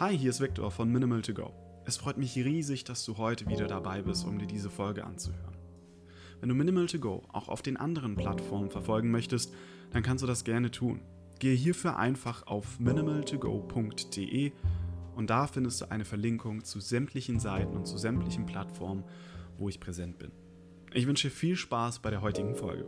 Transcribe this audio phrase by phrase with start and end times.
[0.00, 1.52] Hi, hier ist Victor von Minimal to Go.
[1.84, 5.58] Es freut mich riesig, dass du heute wieder dabei bist, um dir diese Folge anzuhören.
[6.40, 9.52] Wenn du Minimal to Go auch auf den anderen Plattformen verfolgen möchtest,
[9.90, 11.02] dann kannst du das gerne tun.
[11.38, 14.52] Gehe hierfür einfach auf minimaltogo.de
[15.16, 19.04] und da findest du eine Verlinkung zu sämtlichen Seiten und zu sämtlichen Plattformen,
[19.58, 20.32] wo ich präsent bin.
[20.94, 22.86] Ich wünsche viel Spaß bei der heutigen Folge.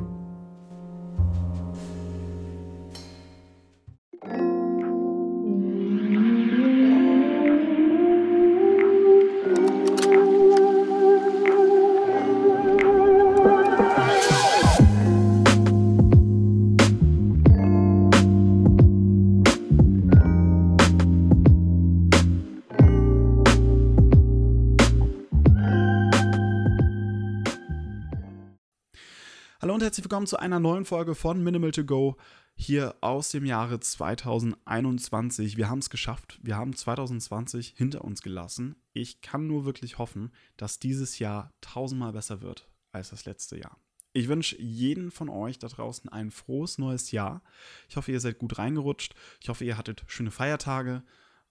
[29.93, 32.17] Herzlich willkommen zu einer neuen Folge von Minimal to Go
[32.55, 35.59] hier aus dem Jahre 2021.
[35.59, 36.39] Wir haben es geschafft.
[36.43, 38.77] Wir haben 2020 hinter uns gelassen.
[38.95, 43.77] Ich kann nur wirklich hoffen, dass dieses Jahr tausendmal besser wird als das letzte Jahr.
[44.15, 47.43] Ich wünsche jeden von euch da draußen ein frohes neues Jahr.
[47.91, 49.15] Ich hoffe, ihr seid gut reingerutscht.
[49.43, 51.03] Ich hoffe, ihr hattet schöne Feiertage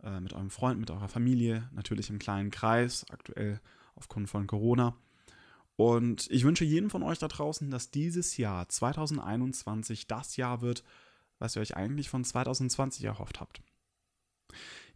[0.02, 3.62] äh, mit eurem Freund, mit eurer Familie, natürlich im kleinen Kreis, aktuell
[3.94, 4.98] aufgrund von Corona.
[5.76, 10.84] Und ich wünsche jedem von euch da draußen, dass dieses Jahr 2021 das Jahr wird,
[11.40, 13.62] was ihr euch eigentlich von 2020 erhofft habt.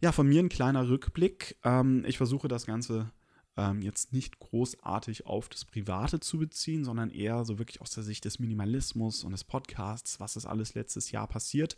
[0.00, 1.56] Ja, von mir ein kleiner Rückblick.
[1.64, 3.10] Ähm, ich versuche das Ganze
[3.56, 8.04] ähm, jetzt nicht großartig auf das Private zu beziehen, sondern eher so wirklich aus der
[8.04, 11.76] Sicht des Minimalismus und des Podcasts, was ist alles letztes Jahr passiert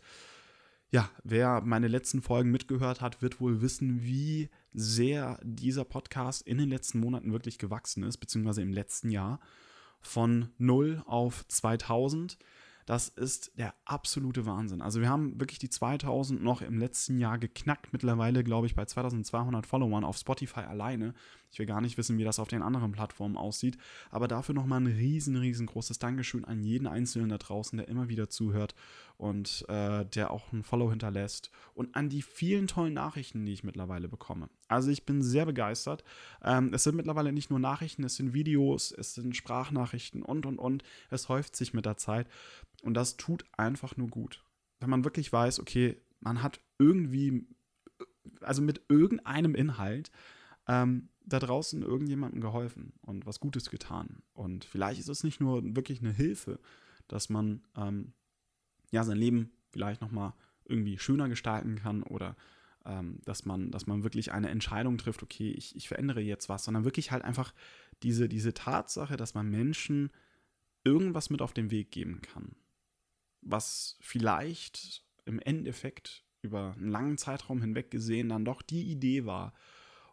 [0.91, 6.57] ja, wer meine letzten Folgen mitgehört hat, wird wohl wissen, wie sehr dieser Podcast in
[6.57, 9.39] den letzten Monaten wirklich gewachsen ist, beziehungsweise im letzten Jahr.
[10.01, 12.37] Von 0 auf 2000.
[12.85, 14.81] Das ist der absolute Wahnsinn.
[14.81, 17.93] Also wir haben wirklich die 2000 noch im letzten Jahr geknackt.
[17.93, 21.13] Mittlerweile, glaube ich, bei 2200 Followern auf Spotify alleine.
[21.51, 23.77] Ich will gar nicht wissen, wie das auf den anderen Plattformen aussieht.
[24.11, 28.29] Aber dafür nochmal ein riesen, riesengroßes Dankeschön an jeden Einzelnen da draußen, der immer wieder
[28.29, 28.75] zuhört
[29.17, 31.49] und äh, der auch ein Follow hinterlässt.
[31.73, 34.49] Und an die vielen tollen Nachrichten, die ich mittlerweile bekomme.
[34.67, 36.03] Also ich bin sehr begeistert.
[36.43, 40.59] Ähm, es sind mittlerweile nicht nur Nachrichten, es sind Videos, es sind Sprachnachrichten und, und,
[40.59, 40.83] und.
[41.09, 42.27] Es häuft sich mit der Zeit.
[42.83, 44.43] Und das tut einfach nur gut.
[44.79, 47.47] Wenn man wirklich weiß, okay, man hat irgendwie,
[48.41, 50.11] also mit irgendeinem Inhalt,
[50.67, 54.21] ähm, da draußen irgendjemandem geholfen und was Gutes getan.
[54.33, 56.59] Und vielleicht ist es nicht nur wirklich eine Hilfe,
[57.07, 58.13] dass man ähm,
[58.91, 60.33] ja sein Leben vielleicht nochmal
[60.65, 62.35] irgendwie schöner gestalten kann oder
[62.85, 66.63] ähm, dass, man, dass man wirklich eine Entscheidung trifft, okay, ich, ich verändere jetzt was,
[66.63, 67.53] sondern wirklich halt einfach
[68.03, 70.11] diese, diese Tatsache, dass man Menschen
[70.83, 72.55] irgendwas mit auf den Weg geben kann
[73.41, 79.53] was vielleicht im Endeffekt über einen langen Zeitraum hinweg gesehen dann doch die Idee war,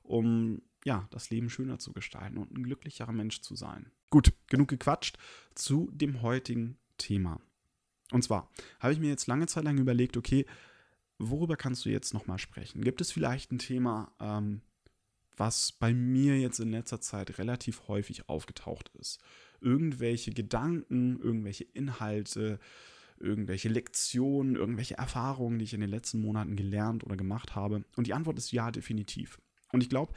[0.03, 3.91] um ja, das Leben schöner zu gestalten und ein glücklicherer Mensch zu sein.
[4.08, 5.19] Gut, genug gequatscht
[5.56, 7.41] zu dem heutigen Thema.
[8.12, 8.48] Und zwar
[8.78, 10.46] habe ich mir jetzt lange Zeit lang überlegt, okay,
[11.19, 12.84] worüber kannst du jetzt nochmal sprechen?
[12.84, 14.62] Gibt es vielleicht ein Thema, ähm,
[15.36, 19.20] was bei mir jetzt in letzter Zeit relativ häufig aufgetaucht ist?
[19.60, 22.60] Irgendwelche Gedanken, irgendwelche Inhalte,
[23.19, 27.84] irgendwelche Lektionen, irgendwelche Erfahrungen, die ich in den letzten Monaten gelernt oder gemacht habe?
[27.96, 29.41] Und die Antwort ist ja, definitiv.
[29.72, 30.12] Und ich glaube,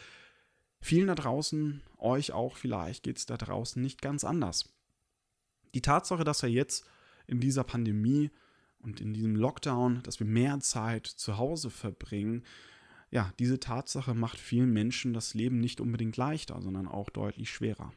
[0.81, 4.73] vielen da draußen, euch auch vielleicht, geht es da draußen nicht ganz anders.
[5.73, 6.85] Die Tatsache, dass wir jetzt
[7.27, 8.31] in dieser Pandemie
[8.79, 12.43] und in diesem Lockdown, dass wir mehr Zeit zu Hause verbringen,
[13.11, 17.91] ja, diese Tatsache macht vielen Menschen das Leben nicht unbedingt leichter, sondern auch deutlich schwerer.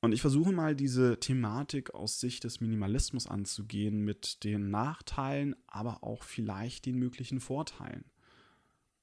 [0.00, 6.04] Und ich versuche mal diese Thematik aus Sicht des Minimalismus anzugehen mit den Nachteilen, aber
[6.04, 8.04] auch vielleicht den möglichen Vorteilen.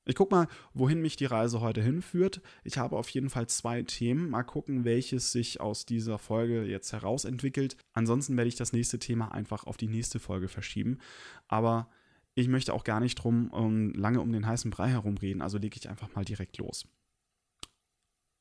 [0.06, 2.42] Ich gucke mal, wohin mich die Reise heute hinführt.
[2.64, 4.30] Ich habe auf jeden Fall zwei Themen.
[4.30, 7.76] Mal gucken, welches sich aus dieser Folge jetzt herausentwickelt.
[7.94, 11.00] Ansonsten werde ich das nächste Thema einfach auf die nächste Folge verschieben.
[11.48, 11.90] Aber
[12.36, 15.78] ich möchte auch gar nicht drum um, lange um den heißen Brei herumreden, also lege
[15.80, 16.86] ich einfach mal direkt los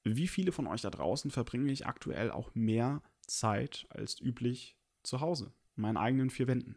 [0.05, 5.21] wie viele von euch da draußen verbringe ich aktuell auch mehr Zeit als üblich zu
[5.21, 6.77] Hause, in meinen eigenen vier Wänden?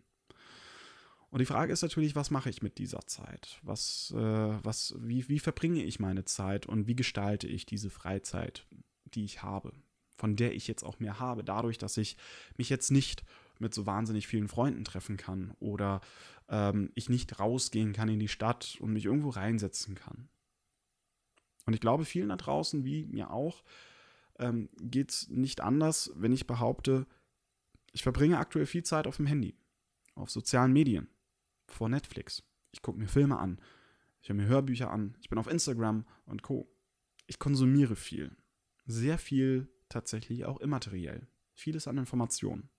[1.38, 3.60] Und die Frage ist natürlich, was mache ich mit dieser Zeit?
[3.62, 8.66] Was, äh, was, wie, wie verbringe ich meine Zeit und wie gestalte ich diese Freizeit,
[9.04, 9.72] die ich habe,
[10.18, 12.18] von der ich jetzt auch mehr habe, dadurch, dass ich
[12.58, 13.24] mich jetzt nicht
[13.60, 16.02] mit so wahnsinnig vielen Freunden treffen kann oder
[16.50, 20.30] ähm, ich nicht rausgehen kann in die Stadt und mich irgendwo reinsetzen kann.
[21.68, 23.64] Und ich glaube, vielen da draußen, wie mir auch,
[24.40, 27.06] ähm, geht es nicht anders, wenn ich behaupte,
[27.94, 29.56] ich verbringe aktuell viel Zeit auf dem Handy,
[30.16, 31.08] auf sozialen Medien,
[31.68, 32.44] vor Netflix.
[32.72, 33.60] Ich gucke mir Filme an.
[34.22, 36.72] ich höre mir Hörbücher an, ich bin auf Instagram und Co.
[37.28, 38.36] Ich konsumiere viel.
[38.86, 41.28] Sehr viel tatsächlich auch immateriell.
[41.54, 42.70] Vieles an Informationen.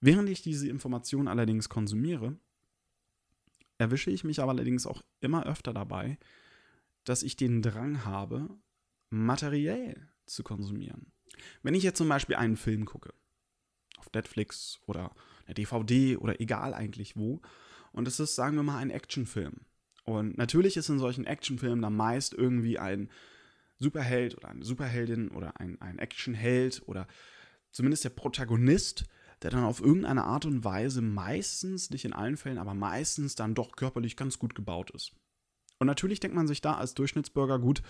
[0.00, 2.38] Während ich diese Informationen allerdings konsumiere,
[3.78, 6.18] erwische ich mich aber allerdings auch immer öfter dabei,
[7.04, 8.48] dass ich den Drang habe,
[9.10, 11.12] materiell zu konsumieren.
[11.62, 13.14] Wenn ich jetzt zum Beispiel einen Film gucke,
[14.14, 15.14] Netflix oder
[15.46, 17.40] eine DVD oder egal eigentlich wo,
[17.92, 19.54] und es ist, sagen wir mal, ein Actionfilm.
[20.04, 23.08] Und natürlich ist in solchen Actionfilmen dann meist irgendwie ein
[23.78, 27.06] Superheld oder eine Superheldin oder ein, ein Actionheld oder
[27.70, 29.06] zumindest der Protagonist,
[29.42, 33.54] der dann auf irgendeine Art und Weise meistens, nicht in allen Fällen, aber meistens dann
[33.54, 35.12] doch körperlich ganz gut gebaut ist.
[35.78, 37.82] Und natürlich denkt man sich da als Durchschnittsbürger gut,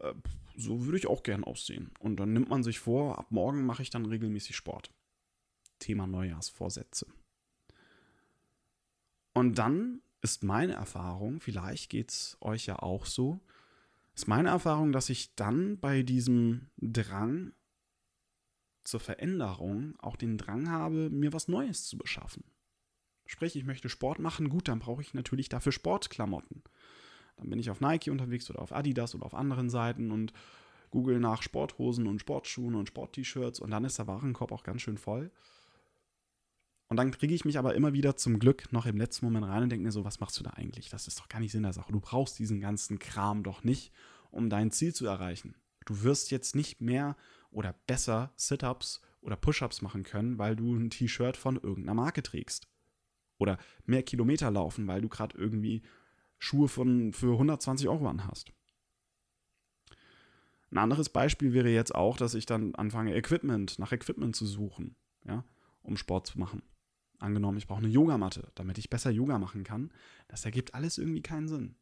[0.00, 0.12] äh,
[0.56, 1.92] so würde ich auch gern aussehen.
[1.98, 4.90] Und dann nimmt man sich vor, ab morgen mache ich dann regelmäßig Sport.
[5.80, 7.06] Thema Neujahrsvorsätze.
[9.34, 13.40] Und dann ist meine Erfahrung, vielleicht geht es euch ja auch so,
[14.14, 17.52] ist meine Erfahrung, dass ich dann bei diesem Drang
[18.84, 22.44] zur Veränderung auch den Drang habe, mir was Neues zu beschaffen.
[23.26, 26.64] Sprich, ich möchte Sport machen, gut, dann brauche ich natürlich dafür Sportklamotten.
[27.36, 30.32] Dann bin ich auf Nike unterwegs oder auf Adidas oder auf anderen Seiten und
[30.90, 34.98] google nach Sporthosen und Sportschuhen und Sport-T-Shirts und dann ist der Warenkorb auch ganz schön
[34.98, 35.30] voll.
[36.90, 39.62] Und dann kriege ich mich aber immer wieder zum Glück noch im letzten Moment rein
[39.62, 40.90] und denke mir so, was machst du da eigentlich?
[40.90, 41.92] Das ist doch gar nicht Sinn der Sache.
[41.92, 43.92] Du brauchst diesen ganzen Kram doch nicht,
[44.32, 45.54] um dein Ziel zu erreichen.
[45.86, 47.16] Du wirst jetzt nicht mehr
[47.52, 52.66] oder besser Sit-ups oder Push-ups machen können, weil du ein T-Shirt von irgendeiner Marke trägst.
[53.38, 53.56] Oder
[53.86, 55.82] mehr Kilometer laufen, weil du gerade irgendwie
[56.38, 58.52] Schuhe von, für 120 Euro anhast.
[60.72, 64.96] Ein anderes Beispiel wäre jetzt auch, dass ich dann anfange, Equipment, nach Equipment zu suchen,
[65.24, 65.44] ja,
[65.82, 66.62] um Sport zu machen.
[67.20, 69.92] Angenommen, ich brauche eine Yogamatte, damit ich besser Yoga machen kann.
[70.28, 71.76] Das ergibt alles irgendwie keinen Sinn.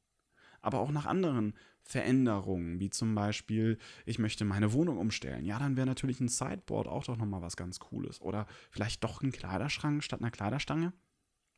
[0.61, 5.44] Aber auch nach anderen Veränderungen, wie zum Beispiel, ich möchte meine Wohnung umstellen.
[5.44, 8.20] Ja, dann wäre natürlich ein Sideboard auch doch nochmal was ganz Cooles.
[8.20, 10.93] Oder vielleicht doch ein Kleiderschrank statt einer Kleiderstange.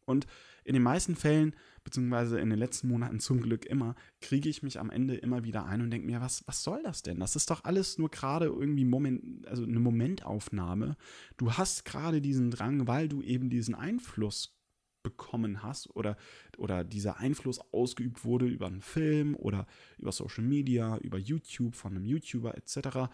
[0.05, 0.27] Und
[0.65, 1.55] in den meisten Fällen,
[1.85, 5.65] beziehungsweise in den letzten Monaten zum Glück immer, kriege ich mich am Ende immer wieder
[5.67, 7.19] ein und denke mir, was, was soll das denn?
[7.21, 10.97] Das ist doch alles nur gerade irgendwie Moment, also eine Momentaufnahme.
[11.37, 14.57] Du hast gerade diesen Drang, weil du eben diesen Einfluss
[15.03, 16.17] bekommen hast oder,
[16.59, 19.67] oder dieser Einfluss ausgeübt wurde über einen Film oder
[19.99, 23.11] über Social Media, über YouTube von einem YouTuber etc.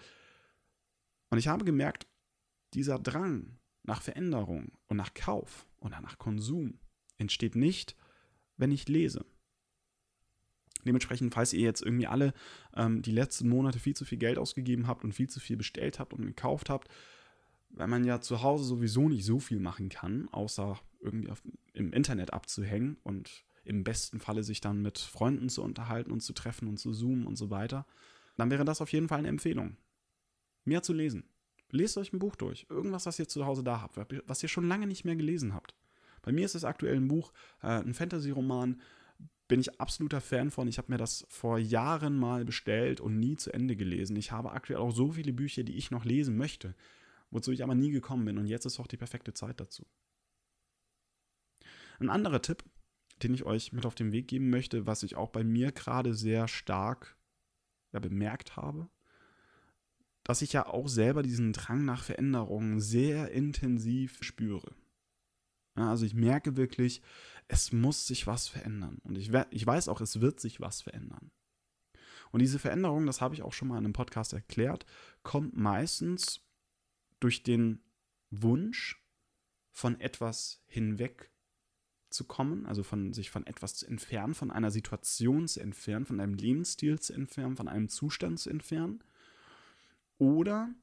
[1.30, 2.06] Und ich habe gemerkt,
[2.74, 6.78] dieser Drang nach Veränderung und nach Kauf oder nach Konsum
[7.18, 7.96] entsteht nicht,
[8.56, 9.24] wenn ich lese.
[10.86, 12.32] Dementsprechend, falls ihr jetzt irgendwie alle
[12.74, 15.98] ähm, die letzten Monate viel zu viel Geld ausgegeben habt und viel zu viel bestellt
[15.98, 16.88] habt und gekauft habt,
[17.70, 21.42] weil man ja zu Hause sowieso nicht so viel machen kann, außer irgendwie auf,
[21.72, 26.32] im Internet abzuhängen und im besten Falle sich dann mit Freunden zu unterhalten und zu
[26.32, 27.84] treffen und zu zoomen und so weiter,
[28.36, 29.76] dann wäre das auf jeden Fall eine Empfehlung.
[30.64, 31.24] Mehr zu lesen.
[31.70, 32.66] Lest euch ein Buch durch.
[32.70, 35.74] Irgendwas, was ihr zu Hause da habt, was ihr schon lange nicht mehr gelesen habt.
[36.26, 37.32] Bei mir ist es aktuell ein Buch,
[37.62, 38.82] äh, ein Fantasy-Roman,
[39.46, 40.66] bin ich absoluter Fan von.
[40.66, 44.16] Ich habe mir das vor Jahren mal bestellt und nie zu Ende gelesen.
[44.16, 46.74] Ich habe aktuell auch so viele Bücher, die ich noch lesen möchte,
[47.30, 48.38] wozu ich aber nie gekommen bin.
[48.38, 49.86] Und jetzt ist auch die perfekte Zeit dazu.
[52.00, 52.64] Ein anderer Tipp,
[53.22, 56.12] den ich euch mit auf den Weg geben möchte, was ich auch bei mir gerade
[56.12, 57.16] sehr stark
[57.92, 58.88] ja, bemerkt habe,
[60.24, 64.74] dass ich ja auch selber diesen Drang nach Veränderungen sehr intensiv spüre.
[65.76, 67.02] Ja, also ich merke wirklich,
[67.48, 68.98] es muss sich was verändern.
[69.04, 71.30] Und ich, ich weiß auch, es wird sich was verändern.
[72.32, 74.84] Und diese Veränderung, das habe ich auch schon mal in einem Podcast erklärt,
[75.22, 76.40] kommt meistens
[77.20, 77.82] durch den
[78.30, 79.02] Wunsch,
[79.76, 81.30] von etwas hinweg
[82.08, 86.18] zu kommen, also von sich von etwas zu entfernen, von einer Situation zu entfernen, von
[86.18, 89.04] einem Lebensstil zu entfernen, von einem Zustand zu entfernen.
[90.16, 90.74] Oder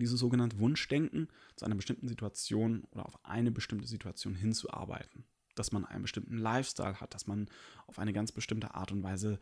[0.00, 5.24] dieses sogenannte Wunschdenken zu einer bestimmten Situation oder auf eine bestimmte Situation hinzuarbeiten.
[5.54, 7.48] Dass man einen bestimmten Lifestyle hat, dass man
[7.86, 9.38] auf eine ganz bestimmte Art und Weise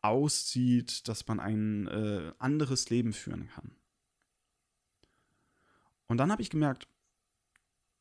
[0.00, 3.72] auszieht, dass man ein äh, anderes Leben führen kann.
[6.06, 6.88] Und dann habe ich gemerkt,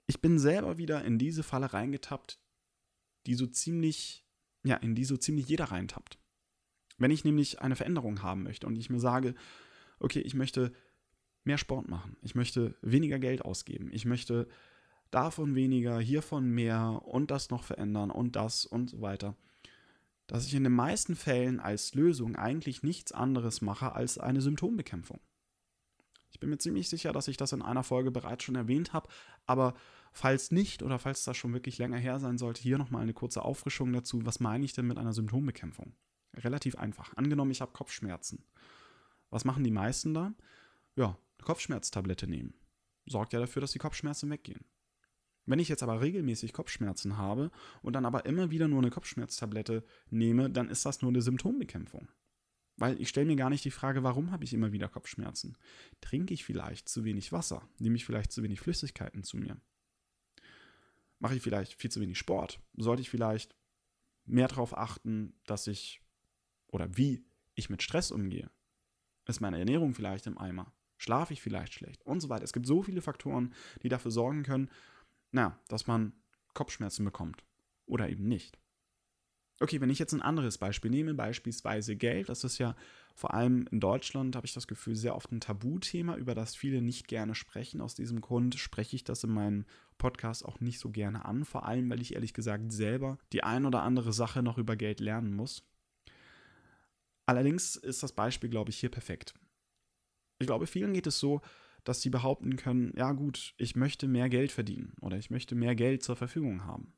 [0.06, 2.40] ich bin selber wieder in diese Falle reingetappt,
[3.26, 4.26] die so ziemlich,
[4.64, 6.18] ja, in die so ziemlich jeder reintappt.
[6.98, 9.36] Wenn ich nämlich eine Veränderung haben möchte und ich mir sage,
[10.00, 10.74] okay, ich möchte
[11.48, 12.16] mehr Sport machen.
[12.22, 13.90] Ich möchte weniger Geld ausgeben.
[13.92, 14.48] Ich möchte
[15.10, 19.36] davon weniger, hiervon mehr und das noch verändern und das und so weiter.
[20.28, 25.20] Dass ich in den meisten Fällen als Lösung eigentlich nichts anderes mache als eine Symptombekämpfung.
[26.30, 29.08] Ich bin mir ziemlich sicher, dass ich das in einer Folge bereits schon erwähnt habe,
[29.46, 29.74] aber
[30.12, 33.44] falls nicht oder falls das schon wirklich länger her sein sollte, hier nochmal eine kurze
[33.44, 34.26] Auffrischung dazu.
[34.26, 35.94] Was meine ich denn mit einer Symptombekämpfung?
[36.36, 37.16] Relativ einfach.
[37.16, 38.44] Angenommen, ich habe Kopfschmerzen.
[39.30, 40.34] Was machen die meisten da?
[40.96, 42.54] Ja, eine Kopfschmerztablette nehmen.
[43.06, 44.66] Sorgt ja dafür, dass die Kopfschmerzen weggehen.
[45.46, 47.52] Wenn ich jetzt aber regelmäßig Kopfschmerzen habe
[47.82, 52.10] und dann aber immer wieder nur eine Kopfschmerztablette nehme, dann ist das nur eine Symptombekämpfung.
[52.76, 55.58] Weil ich stelle mir gar nicht die Frage, warum habe ich immer wieder Kopfschmerzen?
[56.02, 57.68] Trinke ich vielleicht zu wenig Wasser?
[57.80, 59.60] Nehme ich vielleicht zu wenig Flüssigkeiten zu mir?
[61.20, 62.60] Mache ich vielleicht viel zu wenig Sport?
[62.76, 63.56] Sollte ich vielleicht
[64.26, 66.02] mehr darauf achten, dass ich
[66.68, 67.26] oder wie
[67.56, 68.52] ich mit Stress umgehe?
[69.26, 70.72] Ist meine Ernährung vielleicht im Eimer?
[70.98, 72.04] Schlafe ich vielleicht schlecht?
[72.06, 72.44] Und so weiter.
[72.44, 74.70] Es gibt so viele Faktoren, die dafür sorgen können,
[75.32, 76.14] na, dass man
[76.54, 77.44] Kopfschmerzen bekommt
[77.86, 78.58] oder eben nicht.
[79.60, 82.76] Okay, wenn ich jetzt ein anderes Beispiel nehme, beispielsweise Geld, das ist ja
[83.16, 86.80] vor allem in Deutschland, habe ich das Gefühl, sehr oft ein Tabuthema, über das viele
[86.80, 87.82] nicht gerne sprechen.
[87.82, 89.66] Aus diesem Grund spreche ich das in meinem
[89.98, 93.66] Podcast auch nicht so gerne an, vor allem weil ich ehrlich gesagt selber die ein
[93.66, 95.64] oder andere Sache noch über Geld lernen muss.
[97.26, 99.34] Allerdings ist das Beispiel, glaube ich, hier perfekt.
[100.40, 101.42] Ich glaube, vielen geht es so,
[101.84, 105.76] dass sie behaupten können, ja gut, ich möchte mehr Geld verdienen oder ich möchte mehr
[105.76, 106.94] Geld zur Verfügung haben.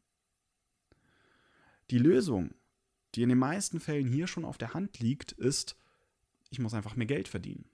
[1.91, 2.53] Die Lösung,
[3.15, 5.77] die in den meisten Fällen hier schon auf der Hand liegt, ist,
[6.50, 7.69] ich muss einfach mehr Geld verdienen.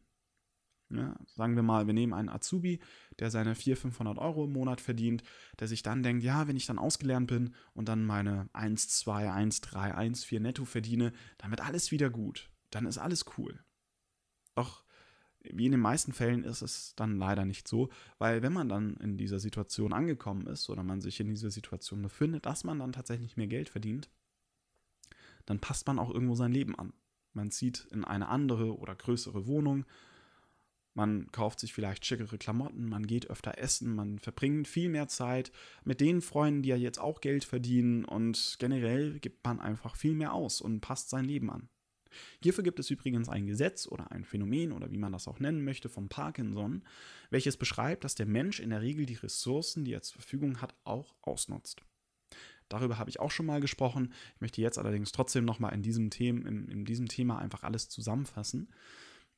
[0.90, 2.80] Ja, sagen wir mal, wir nehmen einen Azubi,
[3.18, 5.24] der seine 400, 500 Euro im Monat verdient,
[5.60, 9.32] der sich dann denkt, ja, wenn ich dann ausgelernt bin und dann meine 1, 2,
[9.32, 12.52] 1, 3, 1, 4 netto verdiene, dann wird alles wieder gut.
[12.70, 13.64] Dann ist alles cool.
[14.54, 14.85] Doch
[15.52, 18.96] wie in den meisten Fällen ist es dann leider nicht so, weil wenn man dann
[18.98, 22.92] in dieser Situation angekommen ist oder man sich in dieser Situation befindet, dass man dann
[22.92, 24.10] tatsächlich mehr Geld verdient,
[25.46, 26.94] dann passt man auch irgendwo sein Leben an.
[27.34, 29.86] Man zieht in eine andere oder größere Wohnung,
[30.96, 35.52] man kauft sich vielleicht schickere Klamotten, man geht öfter essen, man verbringt viel mehr Zeit
[35.84, 40.16] mit den Freunden, die ja jetzt auch Geld verdienen und generell gibt man einfach viel
[40.16, 41.68] mehr aus und passt sein Leben an.
[42.42, 45.64] Hierfür gibt es übrigens ein Gesetz oder ein Phänomen oder wie man das auch nennen
[45.64, 46.84] möchte von Parkinson,
[47.30, 50.76] welches beschreibt, dass der Mensch in der Regel die Ressourcen, die er zur Verfügung hat,
[50.84, 51.82] auch ausnutzt.
[52.70, 54.14] Darüber habe ich auch schon mal gesprochen.
[54.36, 57.90] Ich möchte jetzt allerdings trotzdem nochmal in diesem, Thema, in, in diesem Thema einfach alles
[57.90, 58.70] zusammenfassen.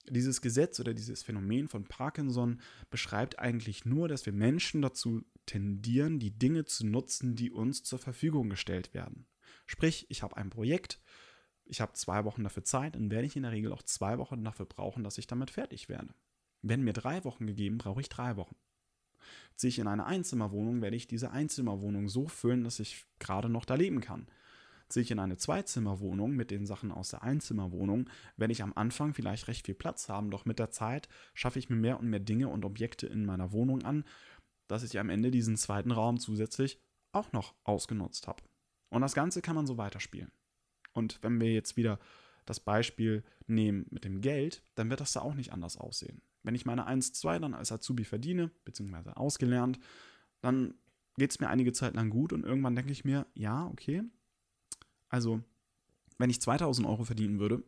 [0.09, 6.19] Dieses Gesetz oder dieses Phänomen von Parkinson beschreibt eigentlich nur, dass wir Menschen dazu tendieren,
[6.19, 9.25] die Dinge zu nutzen, die uns zur Verfügung gestellt werden.
[9.65, 11.01] Sprich, ich habe ein Projekt,
[11.69, 14.43] ich habe zwei Wochen dafür Zeit, dann werde ich in der Regel auch zwei Wochen
[14.43, 16.13] dafür brauchen, dass ich damit fertig werde.
[16.61, 18.55] Werden mir drei Wochen gegeben, brauche ich drei Wochen.
[19.55, 23.65] Ziehe ich in eine Einzimmerwohnung, werde ich diese Einzimmerwohnung so füllen, dass ich gerade noch
[23.65, 24.27] da leben kann.
[24.89, 29.13] Ziehe ich in eine Zweizimmerwohnung mit den Sachen aus der Einzimmerwohnung, werde ich am Anfang
[29.13, 32.21] vielleicht recht viel Platz haben, doch mit der Zeit schaffe ich mir mehr und mehr
[32.21, 34.05] Dinge und Objekte in meiner Wohnung an,
[34.67, 36.79] dass ich am Ende diesen zweiten Raum zusätzlich
[37.11, 38.43] auch noch ausgenutzt habe.
[38.89, 40.31] Und das Ganze kann man so weiterspielen.
[40.97, 41.99] Und wenn wir jetzt wieder
[42.45, 46.21] das Beispiel nehmen mit dem Geld, dann wird das da auch nicht anders aussehen.
[46.43, 49.79] Wenn ich meine 1-2 dann als Azubi verdiene, beziehungsweise ausgelernt,
[50.41, 50.73] dann
[51.17, 54.03] geht es mir einige Zeit lang gut und irgendwann denke ich mir, ja, okay,
[55.09, 55.41] also
[56.17, 57.63] wenn ich 2000 Euro verdienen würde,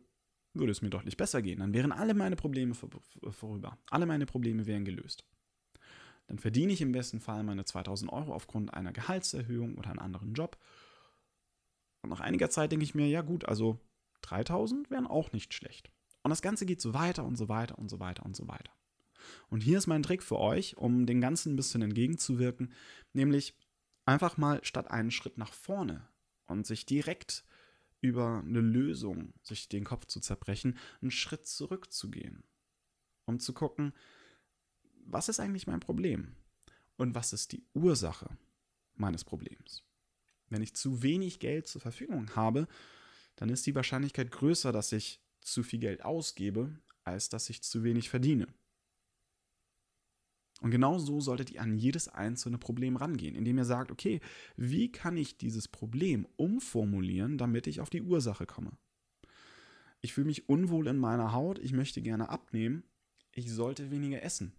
[0.54, 1.60] würde es mir deutlich besser gehen.
[1.60, 3.78] Dann wären alle meine Probleme vorüber.
[3.90, 5.24] Alle meine Probleme wären gelöst.
[6.26, 10.34] Dann verdiene ich im besten Fall meine 2000 Euro aufgrund einer Gehaltserhöhung oder einem anderen
[10.34, 10.58] Job
[12.02, 13.78] und nach einiger Zeit denke ich mir, ja gut, also
[14.22, 15.90] 3000 wären auch nicht schlecht.
[16.22, 18.72] Und das Ganze geht so weiter und so weiter und so weiter und so weiter.
[19.48, 22.72] Und hier ist mein Trick für euch, um den Ganzen ein bisschen entgegenzuwirken,
[23.12, 23.54] nämlich
[24.06, 26.06] einfach mal statt einen Schritt nach vorne
[26.46, 27.44] und sich direkt
[28.00, 32.44] über eine Lösung, sich den Kopf zu zerbrechen, einen Schritt zurückzugehen,
[33.26, 33.92] um zu gucken,
[35.04, 36.34] was ist eigentlich mein Problem
[36.96, 38.36] und was ist die Ursache
[38.94, 39.84] meines Problems.
[40.50, 42.68] Wenn ich zu wenig Geld zur Verfügung habe,
[43.36, 47.82] dann ist die Wahrscheinlichkeit größer, dass ich zu viel Geld ausgebe, als dass ich zu
[47.84, 48.46] wenig verdiene.
[50.60, 54.20] Und genau so solltet ihr an jedes einzelne Problem rangehen, indem ihr sagt, okay,
[54.56, 58.72] wie kann ich dieses Problem umformulieren, damit ich auf die Ursache komme?
[60.02, 62.82] Ich fühle mich unwohl in meiner Haut, ich möchte gerne abnehmen,
[63.32, 64.52] ich sollte weniger essen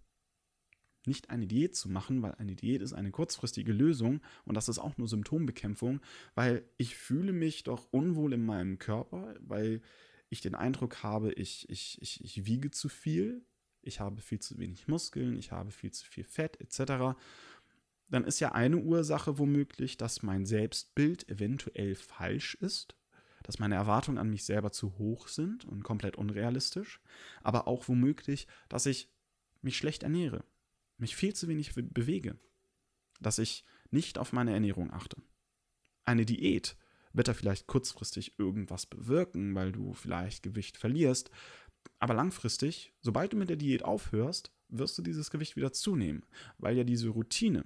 [1.06, 4.78] nicht eine Diät zu machen, weil eine Diät ist eine kurzfristige Lösung und das ist
[4.78, 6.00] auch nur Symptombekämpfung,
[6.34, 9.80] weil ich fühle mich doch unwohl in meinem Körper, weil
[10.28, 13.44] ich den Eindruck habe, ich, ich, ich, ich wiege zu viel,
[13.82, 17.18] ich habe viel zu wenig Muskeln, ich habe viel zu viel Fett etc.
[18.08, 22.96] Dann ist ja eine Ursache womöglich, dass mein Selbstbild eventuell falsch ist,
[23.42, 27.00] dass meine Erwartungen an mich selber zu hoch sind und komplett unrealistisch,
[27.42, 29.10] aber auch womöglich, dass ich
[29.62, 30.44] mich schlecht ernähre,
[31.02, 32.38] mich viel zu wenig bewege,
[33.20, 35.16] dass ich nicht auf meine Ernährung achte.
[36.04, 36.76] Eine Diät
[37.12, 41.30] wird da vielleicht kurzfristig irgendwas bewirken, weil du vielleicht Gewicht verlierst,
[41.98, 46.24] aber langfristig, sobald du mit der Diät aufhörst, wirst du dieses Gewicht wieder zunehmen,
[46.58, 47.64] weil ja diese Routine,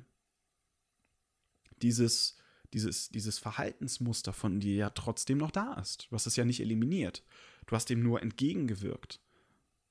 [1.82, 2.36] dieses,
[2.72, 6.08] dieses, dieses Verhaltensmuster von dir ja trotzdem noch da ist.
[6.10, 7.22] Du hast es ja nicht eliminiert.
[7.66, 9.20] Du hast dem nur entgegengewirkt.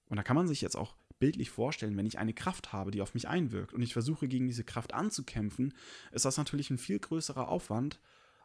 [0.08, 3.01] Und da kann man sich jetzt auch bildlich vorstellen, wenn ich eine Kraft habe, die
[3.01, 5.74] auf mich einwirkt und ich versuche gegen diese Kraft anzukämpfen,
[6.12, 8.01] ist das natürlich ein viel größerer Aufwand,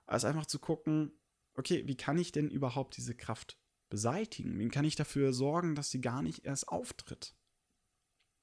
[0.06, 1.12] als einfach zu gucken,
[1.54, 3.58] okay, wie kann ich denn überhaupt diese Kraft
[3.88, 4.58] beseitigen?
[4.58, 7.34] Wie kann ich dafür sorgen, dass sie gar nicht erst auftritt?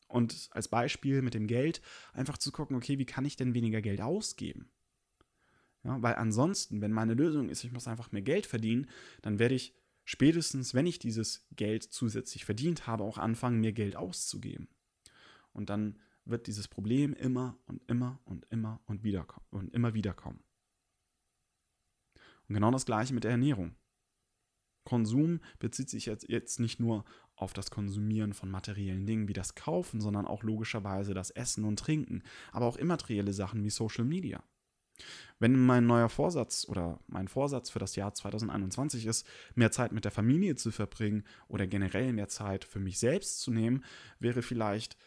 [0.08, 1.82] Und als Beispiel mit dem Geld
[2.14, 4.72] einfach zu gucken, okay, wie kann ich denn weniger Geld ausgeben?
[5.84, 8.90] Ja, weil ansonsten, wenn meine Lösung ist, ich muss einfach mehr Geld verdienen,
[9.22, 9.74] dann werde ich
[10.08, 14.70] spätestens, wenn ich dieses Geld zusätzlich verdient habe, auch anfangen, mehr Geld auszugeben.
[15.52, 20.14] Und dann wird dieses Problem immer und immer und immer und wieder und immer wieder
[20.14, 20.40] kommen.
[22.48, 23.76] Und genau das gleiche mit der Ernährung.
[24.86, 27.04] Konsum bezieht sich jetzt, jetzt nicht nur
[27.36, 31.80] auf das Konsumieren von materiellen Dingen wie das Kaufen, sondern auch logischerweise das Essen und
[31.80, 32.24] Trinken,
[32.54, 34.42] aber auch immaterielle Sachen wie Social Media.
[35.40, 40.06] Wenn mein neuer Vorsatz oder mein Vorsatz für das Jahr 2021 ist, mehr Zeit mit
[40.06, 43.84] der Familie zu verbringen oder generell mehr Zeit für mich selbst zu nehmen,
[44.20, 44.98] wäre vielleicht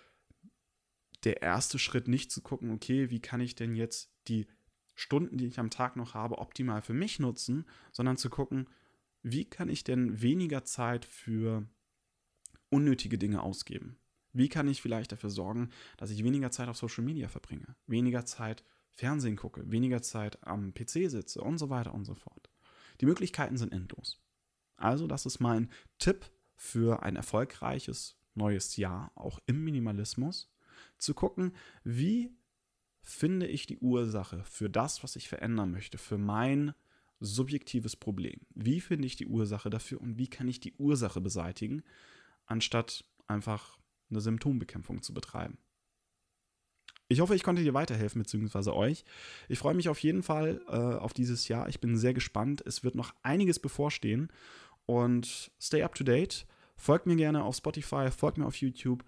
[1.24, 4.46] der erste Schritt nicht zu gucken, okay, wie kann ich denn jetzt die
[4.94, 8.68] Stunden, die ich am Tag noch habe, optimal für mich nutzen, sondern zu gucken,
[9.22, 11.66] wie kann ich denn weniger Zeit für
[12.70, 13.98] unnötige Dinge ausgeben?
[14.32, 18.24] Wie kann ich vielleicht dafür sorgen, dass ich weniger Zeit auf Social Media verbringe, weniger
[18.24, 18.64] Zeit
[19.00, 22.50] Fernsehen gucke, weniger Zeit am PC sitze und so weiter und so fort.
[23.00, 24.20] Die Möglichkeiten sind endlos.
[24.76, 30.52] Also, das ist mein Tipp für ein erfolgreiches neues Jahr, auch im Minimalismus,
[30.98, 31.52] zu gucken,
[31.82, 32.30] wie
[33.00, 36.74] finde ich die Ursache für das, was ich verändern möchte, für mein
[37.20, 38.40] subjektives Problem.
[38.54, 41.82] Wie finde ich die Ursache dafür und wie kann ich die Ursache beseitigen,
[42.44, 43.78] anstatt einfach
[44.10, 45.56] eine Symptombekämpfung zu betreiben.
[47.10, 49.04] Ich hoffe, ich konnte dir weiterhelfen, beziehungsweise euch.
[49.48, 51.68] Ich freue mich auf jeden Fall äh, auf dieses Jahr.
[51.68, 52.62] Ich bin sehr gespannt.
[52.64, 54.32] Es wird noch einiges bevorstehen.
[54.86, 56.46] Und stay up to date.
[56.76, 59.04] Folgt mir gerne auf Spotify, folgt mir auf YouTube,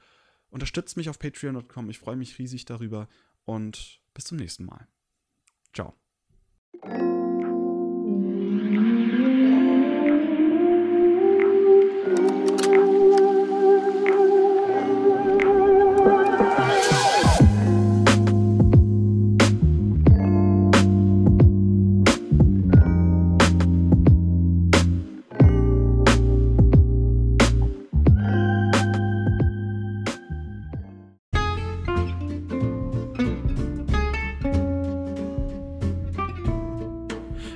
[0.50, 1.90] unterstützt mich auf patreon.com.
[1.90, 3.08] Ich freue mich riesig darüber
[3.44, 4.88] und bis zum nächsten Mal.
[5.72, 5.94] Ciao.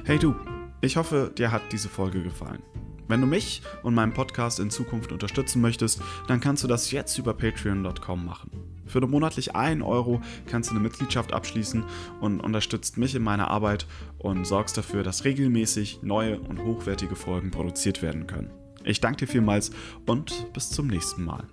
[0.06, 0.36] Hey du,
[0.82, 2.62] ich hoffe, dir hat diese Folge gefallen.
[3.08, 7.18] Wenn du mich und meinen Podcast in Zukunft unterstützen möchtest, dann kannst du das jetzt
[7.18, 8.52] über patreon.com machen.
[8.86, 11.82] Für monatlich 1 Euro kannst du eine Mitgliedschaft abschließen
[12.20, 13.88] und unterstützt mich in meiner Arbeit
[14.18, 18.52] und sorgst dafür, dass regelmäßig neue und hochwertige Folgen produziert werden können.
[18.84, 19.72] Ich danke dir vielmals
[20.06, 21.48] und bis zum nächsten Mal.